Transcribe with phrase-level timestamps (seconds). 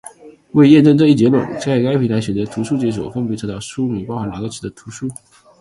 [0.53, 5.07] 为验证这一结论，在该平台选择图书检索，分别查找书名包含两个词的图书。